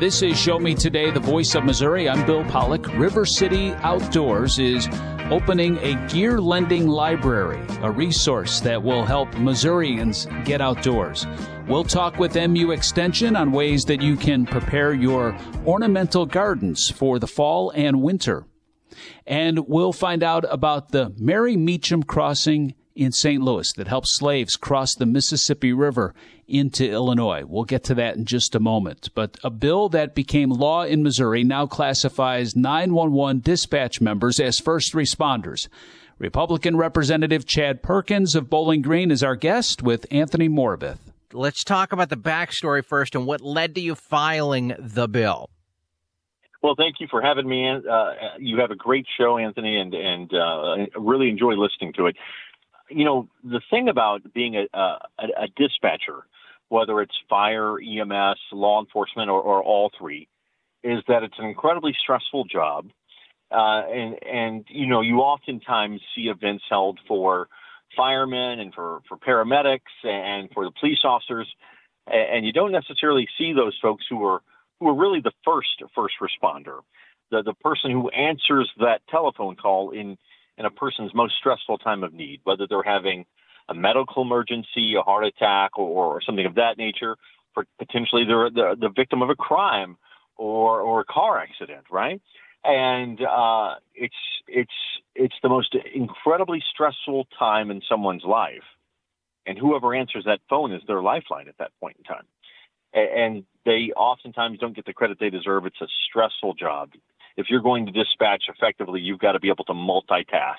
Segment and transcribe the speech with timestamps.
[0.00, 2.08] This is Show Me Today, the voice of Missouri.
[2.08, 2.86] I'm Bill Pollock.
[2.94, 4.86] River City Outdoors is
[5.28, 11.26] opening a gear lending library, a resource that will help Missourians get outdoors.
[11.66, 15.36] We'll talk with MU Extension on ways that you can prepare your
[15.66, 18.46] ornamental gardens for the fall and winter.
[19.26, 23.40] And we'll find out about the Mary Meachum Crossing in St.
[23.40, 26.14] Louis that helps slaves cross the Mississippi River
[26.48, 27.44] into Illinois.
[27.46, 29.10] We'll get to that in just a moment.
[29.14, 34.94] But a bill that became law in Missouri now classifies 911 dispatch members as first
[34.94, 35.68] responders.
[36.18, 40.98] Republican Representative Chad Perkins of Bowling Green is our guest with Anthony Morabith.
[41.32, 45.50] Let's talk about the backstory first and what led to you filing the bill.
[46.62, 47.68] Well, thank you for having me.
[47.68, 52.16] Uh, you have a great show, Anthony, and and uh, really enjoy listening to it.
[52.90, 56.24] You know, the thing about being a, a, a dispatcher
[56.68, 60.28] whether it's fire, EMS, law enforcement, or, or all three,
[60.84, 62.90] is that it's an incredibly stressful job.
[63.50, 67.48] Uh, and, and, you know, you oftentimes see events held for
[67.96, 71.48] firemen and for, for paramedics and for the police officers.
[72.06, 74.42] And you don't necessarily see those folks who are,
[74.78, 76.80] who are really the first first responder,
[77.30, 80.18] the, the person who answers that telephone call in,
[80.58, 83.24] in a person's most stressful time of need, whether they're having
[83.68, 87.16] a medical emergency, a heart attack, or, or something of that nature.
[87.54, 89.96] For potentially they're the, the victim of a crime
[90.36, 92.20] or or a car accident, right?
[92.64, 94.14] And uh, it's
[94.46, 94.72] it's
[95.14, 98.64] it's the most incredibly stressful time in someone's life,
[99.46, 102.24] and whoever answers that phone is their lifeline at that point in time.
[102.94, 105.66] And they oftentimes don't get the credit they deserve.
[105.66, 106.90] It's a stressful job.
[107.38, 110.56] If you're going to dispatch effectively, you've got to be able to multitask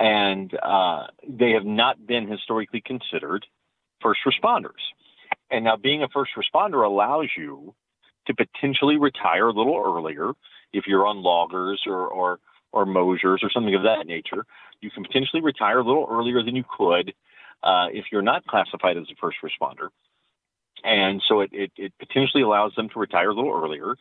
[0.00, 3.46] and uh, they have not been historically considered
[4.00, 4.80] first responders.
[5.50, 7.74] And now, being a first responder allows you
[8.26, 10.32] to potentially retire a little earlier
[10.72, 12.40] if you're on LAGERS or or
[12.72, 14.46] or Mosers or something of that nature.
[14.80, 17.12] You can potentially retire a little earlier than you could
[17.62, 19.88] uh, if you're not classified as a first responder.
[20.82, 23.96] And so it, it, it, potentially allows them to retire a little earlier,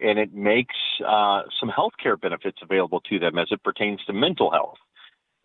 [0.00, 0.76] and it makes
[1.06, 4.78] uh, some health care benefits available to them as it pertains to mental health.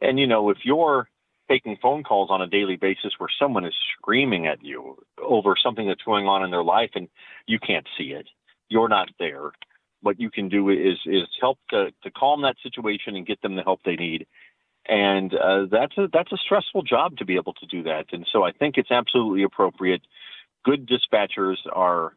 [0.01, 1.07] And, you know, if you're
[1.49, 5.87] taking phone calls on a daily basis where someone is screaming at you over something
[5.87, 7.07] that's going on in their life and
[7.47, 8.27] you can't see it,
[8.69, 9.51] you're not there.
[10.01, 13.55] What you can do is is help to, to calm that situation and get them
[13.55, 14.27] the help they need.
[14.85, 18.07] And uh, that's a that's a stressful job to be able to do that.
[18.11, 20.01] And so I think it's absolutely appropriate.
[20.65, 22.13] Good dispatchers are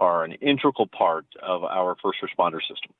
[0.00, 2.92] are an integral part of our first responder system.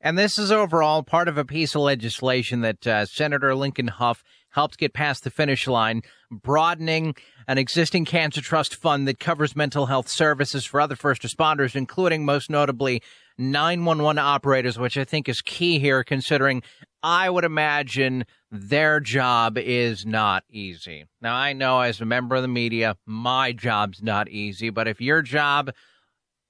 [0.00, 4.22] And this is overall part of a piece of legislation that uh, Senator Lincoln Hough
[4.50, 7.14] helped get past the finish line, broadening
[7.48, 12.24] an existing cancer trust fund that covers mental health services for other first responders, including
[12.24, 13.02] most notably
[13.38, 16.62] 911 operators, which I think is key here, considering
[17.02, 21.06] I would imagine their job is not easy.
[21.22, 25.00] Now, I know as a member of the media, my job's not easy, but if
[25.00, 25.70] your job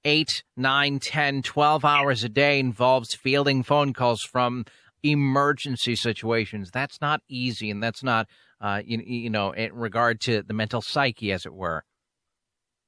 [0.05, 4.63] eight, nine, 10, 12 hours a day involves fielding phone calls from
[5.03, 6.71] emergency situations.
[6.71, 8.27] That's not easy, and that's not,
[8.61, 11.83] uh, you, you know, in regard to the mental psyche, as it were.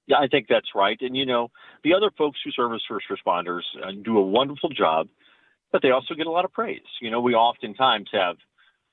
[0.05, 0.97] Yeah, I think that's right.
[1.01, 1.49] And, you know,
[1.83, 5.07] the other folks who serve as first responders uh, do a wonderful job,
[5.71, 6.79] but they also get a lot of praise.
[7.01, 8.37] You know, we oftentimes have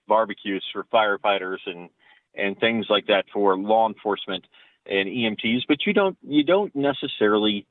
[0.08, 1.88] barbecues for firefighters and,
[2.34, 4.44] and things like that for law enforcement
[4.86, 7.66] and EMTs, but you don't you don't necessarily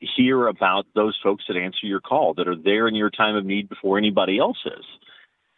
[0.00, 3.44] hear about those folks that answer your call that are there in your time of
[3.44, 4.84] need before anybody else is.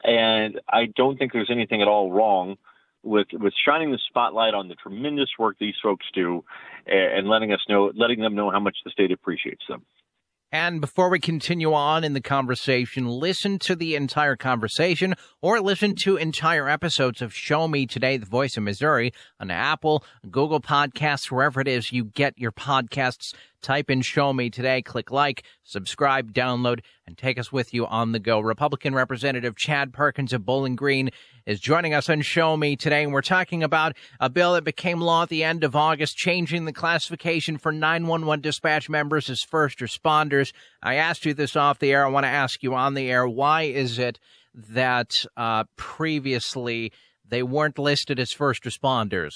[0.02, 2.56] And I don't think there's anything at all wrong
[3.02, 6.44] with with shining the spotlight on the tremendous work these folks do
[6.86, 9.84] and letting us know letting them know how much the state appreciates them.
[10.52, 15.96] And before we continue on in the conversation, listen to the entire conversation or listen
[15.96, 21.32] to entire episodes of Show Me Today, the voice of Missouri on Apple, Google Podcasts,
[21.32, 23.34] wherever it is you get your podcasts.
[23.62, 28.12] Type in Show Me Today, click like, subscribe, download, and take us with you on
[28.12, 28.40] the go.
[28.40, 31.10] Republican Representative Chad Perkins of Bowling Green
[31.46, 35.00] is joining us on Show Me today, and we're talking about a bill that became
[35.00, 39.78] law at the end of August, changing the classification for 911 dispatch members as first
[39.78, 40.52] responders.
[40.82, 42.04] I asked you this off the air.
[42.04, 44.18] I want to ask you on the air why is it
[44.54, 46.92] that uh, previously
[47.28, 49.34] they weren't listed as first responders?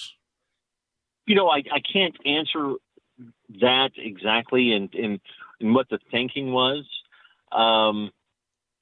[1.27, 2.75] You know, I, I can't answer
[3.61, 5.21] that exactly and, and,
[5.61, 6.85] and what the thinking was.
[7.53, 8.11] Um,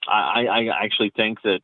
[0.06, 1.60] I, I actually think that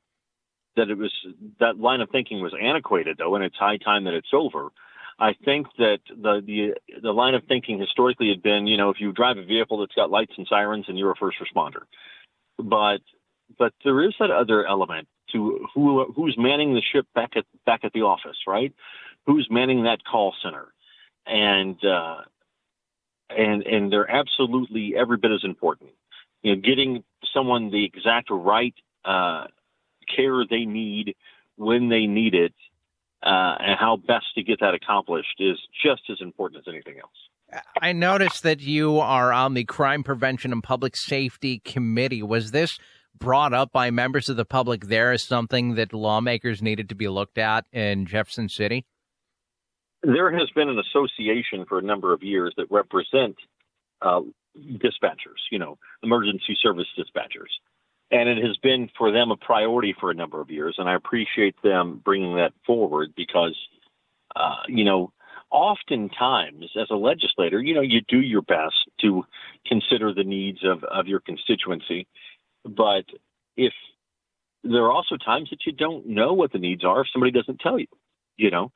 [0.76, 1.12] that it was
[1.60, 4.70] that line of thinking was antiquated though, and it's high time that it's over.
[5.18, 9.00] I think that the the the line of thinking historically had been, you know, if
[9.00, 11.82] you drive a vehicle that's got lights and sirens, and you're a first responder.
[12.58, 12.98] But
[13.58, 17.80] but there is that other element to who who's manning the ship back at back
[17.84, 18.72] at the office, right?
[19.26, 20.72] Who's manning that call center,
[21.26, 22.22] and uh,
[23.30, 25.90] and and they're absolutely every bit as important.
[26.42, 28.74] You know, getting someone the exact right
[29.04, 29.46] uh,
[30.14, 31.16] care they need
[31.56, 32.54] when they need it
[33.22, 37.62] uh, and how best to get that accomplished is just as important as anything else.
[37.80, 42.22] I noticed that you are on the Crime Prevention and Public Safety Committee.
[42.22, 42.78] Was this
[43.16, 47.08] brought up by members of the public there as something that lawmakers needed to be
[47.08, 48.84] looked at in Jefferson City?
[50.04, 53.36] There has been an association for a number of years that represent
[54.02, 54.20] uh,
[54.56, 57.50] dispatchers, you know, emergency service dispatchers
[58.10, 60.76] and it has been for them a priority for a number of years.
[60.78, 63.56] And I appreciate them bringing that forward because,
[64.36, 65.12] uh, you know,
[65.50, 69.24] oftentimes as a legislator, you know, you do your best to
[69.66, 72.06] consider the needs of, of your constituency.
[72.64, 73.04] But
[73.56, 73.72] if
[74.62, 77.60] there are also times that you don't know what the needs are if somebody doesn't
[77.60, 77.86] tell you,
[78.36, 78.70] you know,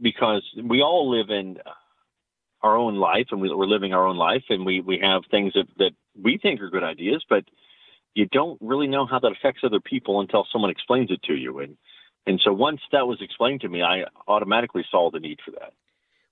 [0.00, 1.70] because we all live in uh,
[2.62, 5.52] our own life and we, are living our own life and we, we have things
[5.54, 5.90] that, that
[6.20, 7.44] we think are good ideas, but
[8.14, 11.60] you don't really know how that affects other people until someone explains it to you.
[11.60, 11.76] And
[12.26, 15.72] and so once that was explained to me, I automatically saw the need for that.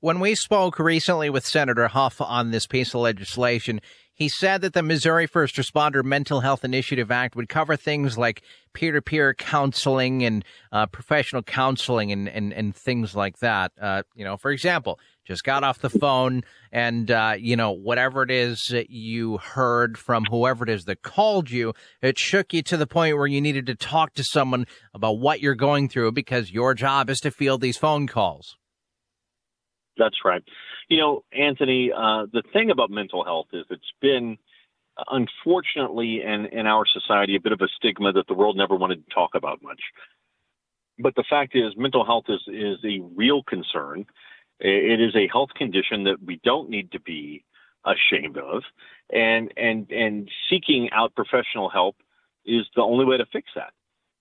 [0.00, 3.80] When we spoke recently with Senator Hough on this piece of legislation,
[4.16, 8.42] he said that the Missouri First Responder Mental Health Initiative Act would cover things like
[8.72, 10.42] peer to peer counseling and
[10.72, 13.72] uh, professional counseling and, and, and things like that.
[13.80, 18.22] Uh, you know, for example, just got off the phone and uh, you know whatever
[18.22, 22.62] it is that you heard from whoever it is that called you it shook you
[22.62, 26.12] to the point where you needed to talk to someone about what you're going through
[26.12, 28.56] because your job is to field these phone calls
[29.98, 30.42] that's right.
[30.88, 34.38] You know anthony uh, the thing about mental health is it's been
[35.10, 39.06] unfortunately in, in our society a bit of a stigma that the world never wanted
[39.06, 39.80] to talk about much.
[40.98, 44.06] But the fact is mental health is, is a real concern.
[44.58, 47.44] It is a health condition that we don't need to be
[47.84, 48.62] ashamed of,
[49.12, 51.96] and and and seeking out professional help
[52.46, 53.72] is the only way to fix that.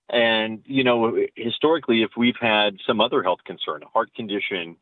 [0.09, 4.75] And you know, historically, if we've had some other health concern, a heart condition,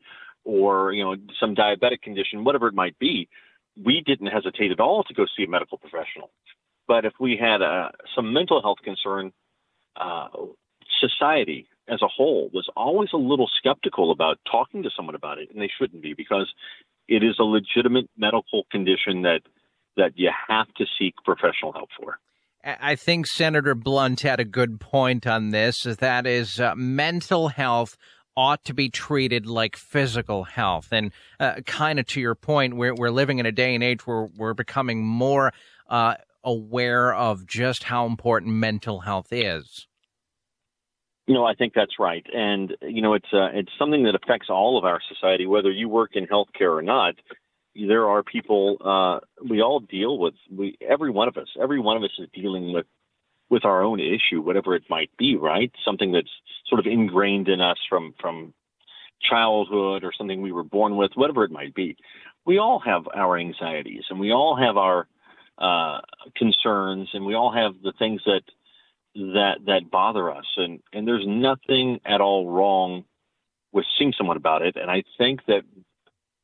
[0.44, 3.28] or you know, some diabetic condition, whatever it might be,
[3.82, 6.30] we didn't hesitate at all to go see a medical professional.
[6.86, 9.32] But if we had a, uh, some mental health concern,
[9.96, 10.28] uh,
[11.00, 15.50] society as a whole was always a little skeptical about talking to someone about it,
[15.50, 16.52] and they shouldn't be because
[17.08, 19.40] it is a legitimate medical condition that
[19.96, 22.18] that you have to seek professional help for.
[22.64, 25.82] I think Senator Blunt had a good point on this.
[25.82, 27.96] That is, uh, mental health
[28.36, 30.88] ought to be treated like physical health.
[30.92, 34.06] And uh, kind of to your point, we're, we're living in a day and age
[34.06, 35.52] where we're becoming more
[35.88, 39.86] uh, aware of just how important mental health is.
[41.26, 44.50] You know, I think that's right, and you know, it's uh, it's something that affects
[44.50, 47.14] all of our society, whether you work in healthcare or not.
[47.74, 50.34] There are people uh, we all deal with.
[50.54, 52.84] We every one of us, every one of us is dealing with
[53.50, 55.36] with our own issue, whatever it might be.
[55.36, 56.30] Right, something that's
[56.66, 58.54] sort of ingrained in us from from
[59.22, 61.96] childhood or something we were born with, whatever it might be.
[62.44, 65.06] We all have our anxieties, and we all have our
[65.56, 66.00] uh,
[66.36, 68.42] concerns, and we all have the things that
[69.14, 73.04] that that bother us and and there's nothing at all wrong
[73.72, 75.62] with seeing someone about it and i think that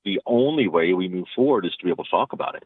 [0.05, 2.63] the only way we move forward is to be able to talk about it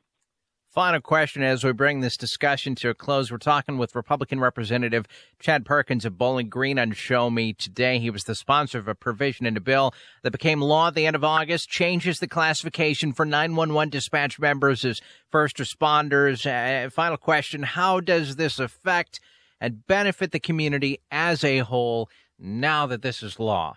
[0.74, 3.30] Final question as we bring this discussion to a close.
[3.30, 5.06] We're talking with Republican Representative
[5.38, 8.00] Chad Perkins of Bowling Green on Show Me today.
[8.00, 11.06] He was the sponsor of a provision in a bill that became law at the
[11.06, 15.00] end of August, changes the classification for 911 dispatch members as
[15.30, 16.44] first responders.
[16.44, 19.20] Uh, final question How does this affect
[19.60, 23.76] and benefit the community as a whole now that this is law?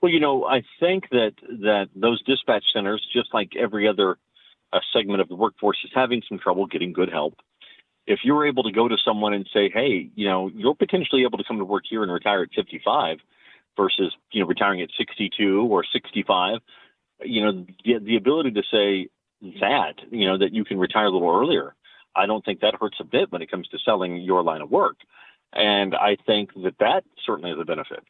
[0.00, 4.16] Well, you know, I think that that those dispatch centers, just like every other
[4.76, 7.34] uh, segment of the workforce, is having some trouble getting good help.
[8.06, 11.38] If you're able to go to someone and say, "Hey, you know, you're potentially able
[11.38, 13.18] to come to work here and retire at 55,"
[13.76, 16.60] versus you know retiring at 62 or 65,
[17.24, 19.08] you know, the, the ability to say
[19.60, 21.74] that, you know, that you can retire a little earlier
[22.16, 24.70] I don't think that hurts a bit when it comes to selling your line of
[24.70, 24.96] work.
[25.52, 28.02] And I think that that certainly is a benefit.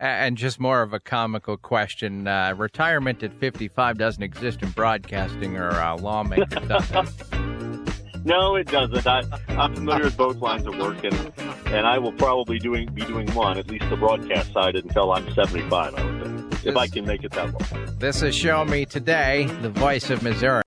[0.00, 5.56] And just more of a comical question: uh, retirement at fifty-five doesn't exist in broadcasting
[5.56, 8.24] or uh, lawmaking, does it?
[8.24, 9.06] no, it doesn't.
[9.06, 11.32] I, am familiar with both lines of work, and
[11.66, 15.32] and I will probably doing be doing one, at least the broadcast side, until I'm
[15.32, 15.94] seventy-five.
[15.94, 16.66] I would think.
[16.66, 17.96] if I can make it that long.
[17.98, 20.62] This is Show Me Today, the voice of Missouri.